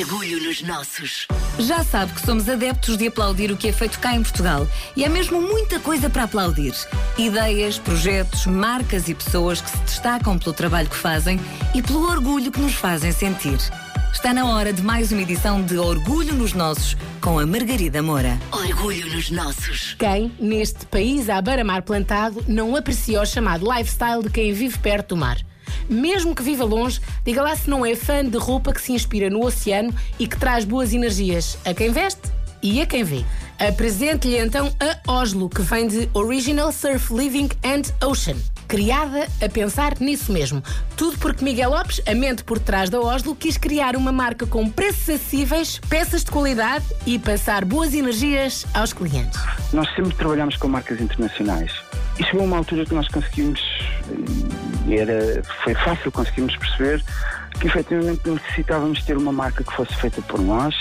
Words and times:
Orgulho 0.00 0.42
nos 0.42 0.62
nossos. 0.62 1.26
Já 1.58 1.84
sabe 1.84 2.14
que 2.14 2.24
somos 2.24 2.48
adeptos 2.48 2.96
de 2.96 3.08
aplaudir 3.08 3.52
o 3.52 3.56
que 3.56 3.68
é 3.68 3.72
feito 3.72 3.98
cá 3.98 4.14
em 4.14 4.22
Portugal. 4.22 4.66
E 4.96 5.04
há 5.04 5.10
mesmo 5.10 5.42
muita 5.42 5.78
coisa 5.78 6.08
para 6.08 6.22
aplaudir. 6.22 6.72
Ideias, 7.18 7.78
projetos, 7.78 8.46
marcas 8.46 9.10
e 9.10 9.14
pessoas 9.14 9.60
que 9.60 9.68
se 9.68 9.76
destacam 9.76 10.38
pelo 10.38 10.54
trabalho 10.54 10.88
que 10.88 10.96
fazem 10.96 11.38
e 11.74 11.82
pelo 11.82 12.08
orgulho 12.08 12.50
que 12.50 12.60
nos 12.60 12.72
fazem 12.72 13.12
sentir. 13.12 13.58
Está 14.10 14.32
na 14.32 14.46
hora 14.46 14.72
de 14.72 14.80
mais 14.80 15.12
uma 15.12 15.20
edição 15.20 15.62
de 15.62 15.76
Orgulho 15.76 16.34
nos 16.34 16.54
Nossos, 16.54 16.96
com 17.20 17.38
a 17.38 17.44
Margarida 17.44 18.00
Moura. 18.00 18.38
Orgulho 18.52 19.06
nos 19.14 19.30
nossos. 19.30 19.94
Quem, 19.98 20.32
neste 20.40 20.86
país 20.86 21.28
à 21.28 21.42
beira-mar 21.42 21.82
plantado, 21.82 22.42
não 22.48 22.74
aprecia 22.74 23.20
o 23.20 23.26
chamado 23.26 23.70
lifestyle 23.70 24.22
de 24.22 24.30
quem 24.30 24.54
vive 24.54 24.78
perto 24.78 25.10
do 25.10 25.18
mar? 25.18 25.36
Mesmo 25.88 26.34
que 26.34 26.42
viva 26.42 26.64
longe, 26.64 27.00
diga 27.24 27.42
lá 27.42 27.54
se 27.54 27.68
não 27.68 27.84
é 27.84 27.94
fã 27.94 28.24
de 28.24 28.38
roupa 28.38 28.72
que 28.72 28.80
se 28.80 28.92
inspira 28.92 29.30
no 29.30 29.44
oceano 29.44 29.94
e 30.18 30.26
que 30.26 30.38
traz 30.38 30.64
boas 30.64 30.92
energias 30.92 31.58
a 31.64 31.74
quem 31.74 31.90
veste 31.90 32.22
e 32.62 32.80
a 32.80 32.86
quem 32.86 33.04
vê. 33.04 33.24
Apresente-lhe 33.58 34.38
então 34.38 34.74
a 34.80 35.12
Oslo, 35.12 35.48
que 35.48 35.60
vem 35.60 35.86
de 35.86 36.08
Original 36.14 36.72
Surf 36.72 37.12
Living 37.12 37.50
and 37.62 37.82
Ocean. 38.06 38.36
Criada 38.66 39.26
a 39.42 39.48
pensar 39.48 39.98
nisso 40.00 40.32
mesmo. 40.32 40.62
Tudo 40.96 41.18
porque 41.18 41.44
Miguel 41.44 41.70
Lopes, 41.70 42.00
a 42.06 42.14
mente 42.14 42.44
por 42.44 42.58
trás 42.58 42.88
da 42.88 43.00
Oslo, 43.00 43.34
quis 43.34 43.58
criar 43.58 43.96
uma 43.96 44.12
marca 44.12 44.46
com 44.46 44.68
preços 44.70 45.10
acessíveis, 45.10 45.78
peças 45.88 46.24
de 46.24 46.30
qualidade 46.30 46.84
e 47.04 47.18
passar 47.18 47.64
boas 47.64 47.92
energias 47.92 48.64
aos 48.72 48.92
clientes. 48.92 49.38
Nós 49.72 49.92
sempre 49.94 50.14
trabalhamos 50.14 50.56
com 50.56 50.68
marcas 50.68 51.00
internacionais. 51.00 51.72
E 52.18 52.24
chegou 52.24 52.44
uma 52.44 52.58
altura 52.58 52.86
que 52.86 52.94
nós 52.94 53.08
conseguimos, 53.08 53.60
e 54.90 54.98
era, 54.98 55.42
foi 55.62 55.74
fácil 55.74 56.10
conseguirmos 56.10 56.56
perceber 56.56 57.02
que 57.60 57.68
efetivamente 57.68 58.28
necessitávamos 58.28 59.02
ter 59.04 59.16
uma 59.16 59.30
marca 59.30 59.62
que 59.62 59.72
fosse 59.72 59.94
feita 59.96 60.20
por 60.22 60.40
nós, 60.40 60.74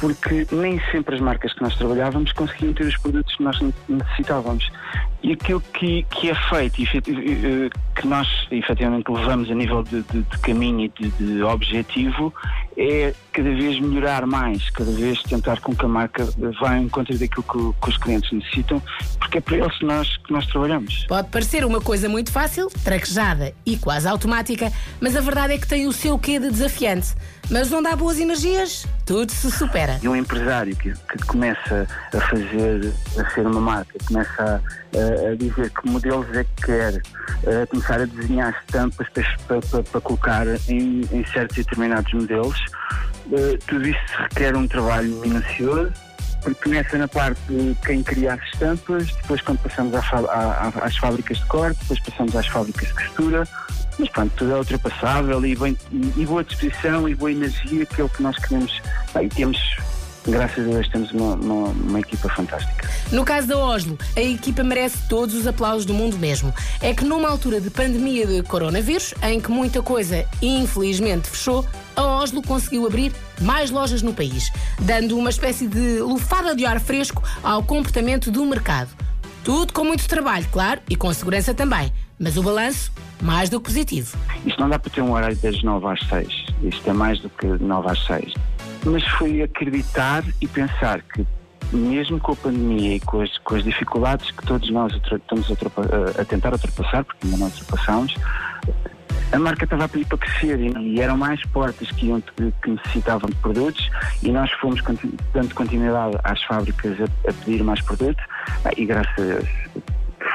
porque 0.00 0.44
nem 0.50 0.80
sempre 0.90 1.14
as 1.14 1.20
marcas 1.20 1.52
que 1.52 1.62
nós 1.62 1.76
trabalhávamos 1.76 2.32
conseguiam 2.32 2.74
ter 2.74 2.84
os 2.84 2.96
produtos 2.96 3.36
que 3.36 3.42
nós 3.44 3.60
necessitávamos. 3.88 4.68
E 5.22 5.32
aquilo 5.32 5.60
que, 5.60 6.04
que 6.04 6.30
é 6.30 6.34
feito, 6.48 6.80
e 6.80 7.70
que 7.98 8.06
nós 8.06 8.28
efetivamente 8.50 9.10
levamos 9.10 9.50
a 9.50 9.54
nível 9.54 9.82
de, 9.82 10.02
de, 10.02 10.22
de 10.22 10.38
caminho 10.38 10.84
e 10.84 10.88
de, 10.88 11.10
de, 11.10 11.42
objetivo, 11.42 12.32
é 12.76 13.12
cada 13.32 13.50
vez 13.50 13.80
melhorar 13.80 14.24
mais, 14.26 14.70
cada 14.70 14.92
vez 14.92 15.20
tentar 15.24 15.60
com 15.60 15.74
que 15.74 15.84
a 15.84 15.88
marca 15.88 16.28
vá 16.60 16.78
em 16.78 16.84
encontro 16.84 17.18
daquilo 17.18 17.42
que, 17.42 17.80
que, 17.80 17.90
os 17.90 17.98
clientes 17.98 18.30
necessitam, 18.30 18.80
porque 19.18 19.38
é 19.38 19.40
para 19.40 19.56
eles 19.56 19.76
que 19.78 19.84
nós, 19.84 20.16
que 20.18 20.32
nós 20.32 20.46
trabalhamos. 20.46 21.06
Pode 21.08 21.28
parecer 21.30 21.64
uma 21.64 21.80
coisa 21.80 22.08
muito 22.08 22.30
fácil, 22.30 22.68
traquejada 22.84 23.52
e 23.66 23.76
quase 23.76 24.06
automática, 24.06 24.72
mas 25.00 25.16
a 25.16 25.20
verdade 25.20 25.54
é 25.54 25.58
que 25.58 25.66
tem 25.66 25.86
o 25.86 25.92
seu 25.92 26.16
quê 26.18 26.38
de 26.38 26.50
desafiante. 26.50 27.14
Mas 27.50 27.72
onde 27.72 27.88
há 27.88 27.96
boas 27.96 28.20
energias, 28.20 28.86
tudo 29.06 29.32
se 29.32 29.50
supera. 29.50 29.98
E 30.02 30.08
um 30.08 30.14
empresário 30.14 30.76
que, 30.76 30.92
que 30.92 31.26
começa 31.26 31.86
a 32.14 32.20
fazer, 32.20 32.92
a 33.18 33.30
ser 33.30 33.46
uma 33.46 33.60
marca, 33.60 33.98
começa 34.06 34.62
a, 34.94 34.98
a 35.08 35.34
dizer 35.34 35.70
que 35.70 35.88
modelos 35.88 36.26
é 36.36 36.44
que 36.44 36.62
quer, 36.66 37.02
a 37.62 37.66
começar 37.66 38.00
a 38.00 38.06
desenhar 38.06 38.56
estampas 38.60 39.06
para, 39.46 39.60
para, 39.60 39.82
para 39.82 40.00
colocar 40.00 40.46
em, 40.68 41.02
em, 41.12 41.24
certos 41.32 41.56
determinados 41.56 42.12
modelos, 42.12 42.58
uh, 43.26 43.58
tudo 43.66 43.86
isso 43.86 44.00
requer 44.18 44.56
um 44.56 44.66
trabalho 44.66 45.14
minucioso 45.16 45.92
porque 46.42 46.64
começa 46.64 46.96
na 46.96 47.08
parte 47.08 47.40
de 47.48 47.76
quem 47.84 48.02
cria 48.02 48.34
as 48.34 48.42
estampas, 48.52 49.06
depois 49.22 49.40
quando 49.40 49.58
passamos 49.58 49.92
às 49.94 50.96
fábricas 50.96 51.38
de 51.38 51.46
corte, 51.46 51.78
depois 51.80 52.00
passamos 52.00 52.36
às 52.36 52.46
fábricas 52.46 52.88
de 52.88 52.94
costura, 52.94 53.44
mas 53.98 54.08
pronto, 54.10 54.32
tudo 54.36 54.52
é 54.52 54.56
ultrapassável 54.58 55.44
e, 55.44 55.56
bem, 55.56 55.76
e 55.90 56.24
boa 56.24 56.44
disposição 56.44 57.08
e 57.08 57.14
boa 57.14 57.32
energia, 57.32 57.84
que 57.84 58.00
é 58.00 58.04
o 58.04 58.08
que 58.08 58.22
nós 58.22 58.36
queremos. 58.36 58.80
e 59.20 59.28
temos 59.28 59.76
graças 60.26 60.66
a 60.66 60.70
Deus 60.70 60.88
temos 60.88 61.10
uma, 61.12 61.34
uma, 61.34 61.68
uma, 61.68 62.00
equipa 62.00 62.28
fantástica. 62.28 62.87
No 63.10 63.24
caso 63.24 63.48
da 63.48 63.56
Oslo, 63.56 63.98
a 64.14 64.20
equipa 64.20 64.62
merece 64.62 64.98
todos 65.08 65.34
os 65.34 65.46
aplausos 65.46 65.86
do 65.86 65.94
mundo 65.94 66.18
mesmo. 66.18 66.52
É 66.82 66.92
que 66.92 67.04
numa 67.04 67.28
altura 67.28 67.58
de 67.58 67.70
pandemia 67.70 68.26
de 68.26 68.42
coronavírus, 68.42 69.14
em 69.22 69.40
que 69.40 69.50
muita 69.50 69.82
coisa 69.82 70.26
infelizmente 70.42 71.28
fechou, 71.28 71.64
a 71.96 72.02
Oslo 72.02 72.42
conseguiu 72.42 72.86
abrir 72.86 73.12
mais 73.40 73.70
lojas 73.70 74.02
no 74.02 74.12
país, 74.12 74.52
dando 74.78 75.16
uma 75.16 75.30
espécie 75.30 75.66
de 75.66 76.00
lufada 76.00 76.54
de 76.54 76.66
ar 76.66 76.80
fresco 76.80 77.22
ao 77.42 77.62
comportamento 77.62 78.30
do 78.30 78.44
mercado. 78.44 78.90
Tudo 79.42 79.72
com 79.72 79.84
muito 79.84 80.06
trabalho, 80.06 80.46
claro, 80.52 80.82
e 80.90 80.94
com 80.94 81.12
segurança 81.14 81.54
também. 81.54 81.90
Mas 82.18 82.36
o 82.36 82.42
balanço, 82.42 82.92
mais 83.22 83.48
do 83.48 83.58
que 83.58 83.66
positivo. 83.66 84.18
Isto 84.44 84.60
não 84.60 84.68
dá 84.68 84.78
para 84.78 84.90
ter 84.90 85.00
um 85.00 85.12
horário 85.12 85.36
das 85.36 85.62
9 85.62 85.86
às 85.86 86.00
6. 86.08 86.28
Isto 86.62 86.90
é 86.90 86.92
mais 86.92 87.18
do 87.20 87.30
que 87.30 87.46
9 87.46 87.90
às 87.90 88.04
6. 88.04 88.34
Mas 88.84 89.02
foi 89.04 89.40
acreditar 89.40 90.24
e 90.40 90.46
pensar 90.46 91.00
que, 91.02 91.26
mesmo 91.72 92.18
com 92.18 92.32
a 92.32 92.36
pandemia 92.36 92.96
e 92.96 93.00
com 93.00 93.20
as, 93.20 93.36
com 93.38 93.54
as 93.54 93.64
dificuldades 93.64 94.30
que 94.30 94.46
todos 94.46 94.70
nós 94.70 94.92
estamos 94.94 95.50
a, 95.50 96.20
a, 96.20 96.24
tentar 96.24 96.52
ultrapassar, 96.52 97.04
porque 97.04 97.26
ainda 97.26 97.38
não 97.38 97.46
ultrapassamos, 97.46 98.14
a 99.30 99.38
marca 99.38 99.64
estava 99.64 99.84
a 99.84 99.88
pedir 99.88 100.06
para 100.06 100.18
crescer 100.18 100.58
e, 100.58 101.00
eram 101.00 101.16
mais 101.16 101.44
portas 101.46 101.90
que, 101.90 102.06
iam, 102.06 102.22
que 102.62 102.70
necessitavam 102.70 103.28
de 103.28 103.36
produtos 103.36 103.90
e 104.22 104.30
nós 104.30 104.50
fomos 104.52 104.82
dando 105.34 105.54
continuidade 105.54 106.16
às 106.24 106.42
fábricas 106.44 106.96
a, 107.00 107.30
a 107.30 107.32
pedir 107.32 107.62
mais 107.62 107.80
produtos 107.82 108.24
e 108.76 108.86
graças 108.86 109.18
a 109.18 109.22
Deus 109.22 109.48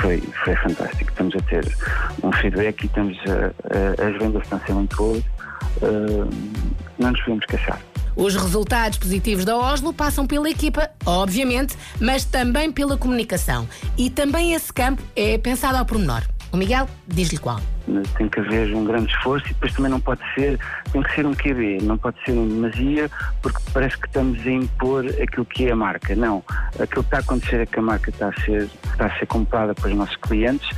foi, 0.00 0.20
foi 0.44 0.56
fantástico. 0.56 1.10
Estamos 1.10 1.34
a 1.36 1.40
ter 1.42 1.76
um 2.22 2.32
feedback 2.32 2.82
e 2.82 2.86
estamos 2.86 3.18
a, 3.26 4.04
a, 4.04 4.08
as 4.08 4.18
vendas 4.18 4.42
estão 4.42 4.58
a 4.58 4.66
ser 4.66 4.72
muito 4.72 4.96
boas. 4.96 5.24
Uh, 5.80 6.28
não 6.98 7.10
nos 7.10 7.20
podemos 7.20 7.46
queixar. 7.46 7.78
Os 8.14 8.34
resultados 8.34 8.98
positivos 8.98 9.44
da 9.44 9.56
Oslo 9.56 9.92
passam 9.92 10.26
pela 10.26 10.48
equipa, 10.48 10.90
obviamente, 11.04 11.76
mas 12.00 12.24
também 12.24 12.70
pela 12.70 12.96
comunicação. 12.96 13.68
E 13.96 14.10
também 14.10 14.54
esse 14.54 14.72
campo 14.72 15.02
é 15.16 15.38
pensado 15.38 15.78
ao 15.78 15.84
pormenor. 15.84 16.22
O 16.52 16.56
Miguel 16.56 16.86
diz-lhe 17.08 17.38
qual. 17.38 17.60
Tem 18.16 18.28
que 18.28 18.38
haver 18.38 18.74
um 18.74 18.84
grande 18.84 19.10
esforço 19.10 19.46
e 19.46 19.48
depois 19.54 19.72
também 19.72 19.90
não 19.90 19.98
pode 19.98 20.20
ser, 20.34 20.58
tem 20.92 21.02
que 21.02 21.14
ser 21.14 21.26
um 21.26 21.34
QB, 21.34 21.78
não 21.82 21.96
pode 21.96 22.16
ser 22.24 22.32
um 22.32 22.46
demasia, 22.46 23.10
porque 23.40 23.58
parece 23.72 23.98
que 23.98 24.06
estamos 24.06 24.38
a 24.46 24.50
impor 24.50 25.06
aquilo 25.06 25.46
que 25.46 25.66
é 25.66 25.72
a 25.72 25.76
marca. 25.76 26.14
Não, 26.14 26.44
aquilo 26.78 27.02
que 27.02 27.08
está 27.08 27.16
a 27.16 27.20
acontecer 27.20 27.60
é 27.60 27.66
que 27.66 27.78
a 27.78 27.82
marca 27.82 28.10
está 28.10 28.28
a 28.28 28.40
ser, 28.42 28.68
está 28.84 29.06
a 29.06 29.18
ser 29.18 29.26
comprada 29.26 29.74
pelos 29.74 29.96
nossos 29.96 30.16
clientes 30.16 30.68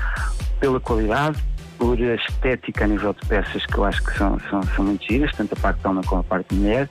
pela 0.61 0.81
qualidade, 0.81 1.39
por 1.79 1.99
estética 2.01 2.85
a 2.85 2.89
nível 2.89 3.13
de 3.13 3.27
peças 3.27 3.65
que 3.67 3.77
eu 3.77 3.85
acho 3.85 4.03
que 4.05 4.17
são, 4.17 4.39
são, 4.51 4.63
são 4.63 4.85
muito 4.85 5.05
giras, 5.05 5.33
tanto 5.37 5.55
a 5.55 5.57
parte 5.57 5.87
homem 5.87 6.03
como 6.05 6.21
a 6.21 6.25
parte 6.25 6.55
mulher, 6.55 6.89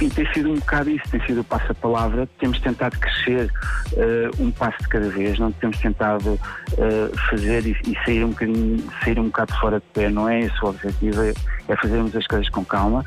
e 0.00 0.10
tem 0.10 0.26
sido 0.32 0.50
um 0.50 0.56
bocado 0.56 0.90
isso, 0.90 1.04
tem 1.08 1.24
sido 1.24 1.40
o 1.40 1.44
passo-palavra. 1.44 2.28
Temos 2.38 2.58
tentado 2.60 2.98
crescer 2.98 3.50
uh, 3.92 4.42
um 4.42 4.50
passo 4.50 4.78
de 4.82 4.88
cada 4.88 5.08
vez, 5.08 5.38
não 5.38 5.52
temos 5.52 5.78
tentado 5.78 6.32
uh, 6.34 7.18
fazer 7.30 7.64
e, 7.66 7.76
e, 7.86 7.94
sair, 8.04 8.24
um 8.24 8.34
sair 9.02 9.18
um 9.18 9.26
bocado 9.26 9.54
fora 9.60 9.78
de 9.78 9.86
pé, 9.92 10.10
não 10.10 10.28
é 10.28 10.40
esse 10.40 10.64
o 10.64 10.68
objetivo, 10.68 11.22
é, 11.22 11.32
é 11.68 11.76
fazermos 11.76 12.14
as 12.16 12.26
coisas 12.26 12.48
com 12.48 12.64
calma. 12.64 13.04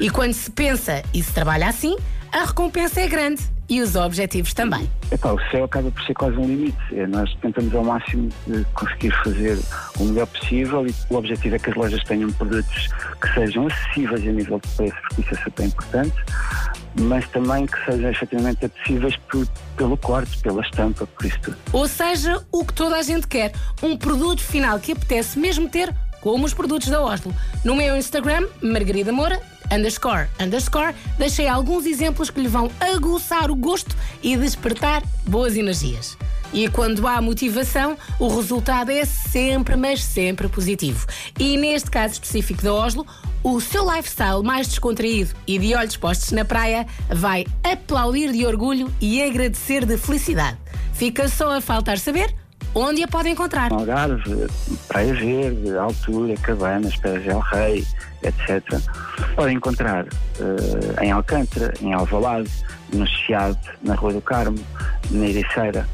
E 0.00 0.10
quando 0.10 0.32
se 0.32 0.50
pensa 0.50 1.02
e 1.14 1.22
se 1.22 1.32
trabalha 1.32 1.68
assim, 1.68 1.96
a 2.34 2.46
recompensa 2.46 3.00
é 3.00 3.06
grande 3.06 3.40
e 3.70 3.80
os 3.80 3.94
objetivos 3.94 4.52
também. 4.52 4.90
Epá, 5.10 5.32
o 5.32 5.40
céu 5.50 5.64
acaba 5.64 5.88
por 5.88 6.02
ser 6.02 6.14
quase 6.14 6.36
um 6.36 6.44
limite. 6.44 6.76
É, 6.92 7.06
nós 7.06 7.32
tentamos 7.40 7.72
ao 7.72 7.84
máximo 7.84 8.28
conseguir 8.74 9.12
fazer 9.22 9.56
o 10.00 10.04
melhor 10.04 10.26
possível 10.26 10.84
e 10.84 10.92
o 11.10 11.16
objetivo 11.16 11.54
é 11.54 11.58
que 11.60 11.70
as 11.70 11.76
lojas 11.76 12.02
tenham 12.02 12.30
produtos 12.32 12.88
que 13.22 13.34
sejam 13.34 13.68
acessíveis 13.68 14.26
a 14.26 14.32
nível 14.32 14.58
de 14.58 14.68
preço, 14.70 14.96
porque 15.02 15.20
isso 15.22 15.34
é 15.34 15.44
super 15.44 15.64
importante, 15.64 16.16
mas 17.00 17.28
também 17.28 17.66
que 17.66 17.84
sejam 17.84 18.10
efetivamente 18.10 18.66
acessíveis 18.66 19.16
por, 19.30 19.46
pelo 19.76 19.96
corte, 19.96 20.36
pela 20.38 20.60
estampa, 20.60 21.06
por 21.06 21.24
isso 21.24 21.38
tudo. 21.40 21.56
Ou 21.72 21.86
seja, 21.86 22.44
o 22.50 22.64
que 22.64 22.74
toda 22.74 22.96
a 22.96 23.02
gente 23.02 23.28
quer, 23.28 23.52
um 23.80 23.96
produto 23.96 24.42
final 24.42 24.80
que 24.80 24.90
apetece 24.90 25.38
mesmo 25.38 25.68
ter 25.68 25.94
como 26.20 26.46
os 26.46 26.54
produtos 26.54 26.88
da 26.88 27.00
Oslo. 27.02 27.34
No 27.62 27.76
meu 27.76 27.96
Instagram, 27.96 28.48
Margarida 28.62 29.12
Moura, 29.12 29.40
underscore, 29.72 30.28
underscore, 30.40 30.94
deixei 31.18 31.48
alguns 31.48 31.86
exemplos 31.86 32.30
que 32.30 32.40
lhe 32.40 32.48
vão 32.48 32.70
aguçar 32.80 33.50
o 33.50 33.56
gosto 33.56 33.96
e 34.22 34.36
despertar 34.36 35.02
boas 35.26 35.56
energias. 35.56 36.16
E 36.52 36.68
quando 36.68 37.08
há 37.08 37.20
motivação, 37.20 37.98
o 38.18 38.28
resultado 38.28 38.90
é 38.90 39.04
sempre, 39.04 39.74
mas 39.74 40.04
sempre 40.04 40.48
positivo. 40.48 41.04
E 41.38 41.56
neste 41.56 41.90
caso 41.90 42.14
específico 42.14 42.62
da 42.62 42.72
Oslo, 42.72 43.04
o 43.42 43.60
seu 43.60 43.84
lifestyle 43.92 44.42
mais 44.42 44.68
descontraído 44.68 45.34
e 45.48 45.58
de 45.58 45.74
olhos 45.74 45.96
postos 45.96 46.30
na 46.30 46.44
praia 46.44 46.86
vai 47.08 47.44
aplaudir 47.64 48.30
de 48.30 48.46
orgulho 48.46 48.92
e 49.00 49.20
agradecer 49.20 49.84
de 49.84 49.98
felicidade. 49.98 50.56
Fica 50.92 51.28
só 51.28 51.56
a 51.56 51.60
faltar 51.60 51.98
saber 51.98 52.34
Onde 52.74 53.04
a 53.04 53.08
podem 53.08 53.32
encontrar? 53.32 53.72
Algarve, 53.72 54.48
Praia 54.88 55.14
Verde, 55.14 55.76
Altura, 55.76 56.34
Cabanas, 56.42 56.96
Pé 56.96 57.18
del 57.18 57.38
Rei, 57.38 57.86
etc. 58.22 58.62
Podem 59.36 59.56
encontrar 59.56 60.04
uh, 60.04 61.00
em 61.00 61.12
Alcântara, 61.12 61.72
em 61.80 61.92
Alvalade, 61.92 62.50
no 62.92 63.06
Chiado, 63.06 63.58
na 63.82 63.94
Rua 63.94 64.14
do 64.14 64.20
Carmo, 64.20 64.58
na 65.10 65.26
Ericeira 65.26 65.86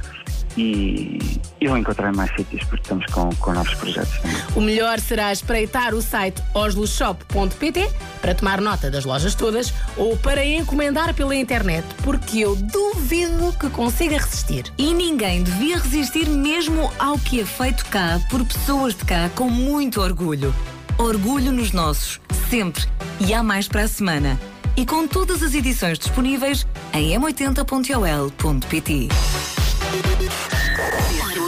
e, 0.56 1.18
e 1.60 1.68
vou 1.68 1.76
encontrar 1.76 2.12
mais 2.12 2.30
sítios 2.34 2.62
porque 2.64 2.82
estamos 2.82 3.06
com, 3.06 3.28
com 3.36 3.52
novos 3.52 3.74
projetos 3.74 4.18
também. 4.18 4.36
O 4.54 4.60
melhor 4.60 4.98
será 5.00 5.32
espreitar 5.32 5.94
o 5.94 6.02
site 6.02 6.42
osloshop.pt 6.54 7.90
para 8.20 8.34
tomar 8.34 8.60
nota 8.60 8.90
das 8.90 9.04
lojas 9.04 9.34
todas 9.34 9.72
ou 9.96 10.16
para 10.16 10.44
encomendar 10.44 11.14
pela 11.14 11.34
internet, 11.34 11.86
porque 12.02 12.40
eu 12.40 12.56
duvido 12.56 13.52
que 13.58 13.70
consiga 13.70 14.18
resistir. 14.18 14.64
E 14.76 14.92
ninguém 14.92 15.42
devia 15.42 15.78
resistir 15.78 16.28
mesmo 16.28 16.92
ao 16.98 17.18
que 17.18 17.40
é 17.40 17.44
feito 17.44 17.84
cá 17.86 18.20
por 18.28 18.44
pessoas 18.44 18.94
de 18.94 19.04
cá 19.04 19.30
com 19.34 19.48
muito 19.48 20.00
orgulho. 20.00 20.54
Orgulho 20.98 21.52
nos 21.52 21.72
nossos, 21.72 22.20
sempre. 22.50 22.84
E 23.20 23.32
há 23.32 23.42
mais 23.42 23.66
para 23.68 23.82
a 23.82 23.88
semana. 23.88 24.38
E 24.76 24.84
com 24.86 25.06
todas 25.06 25.42
as 25.42 25.54
edições 25.54 25.98
disponíveis 25.98 26.66
em 26.92 27.18
m80.ol.pt. 27.18 29.08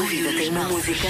Vida 0.09 0.33
tem 0.33 0.51
música 0.51 1.09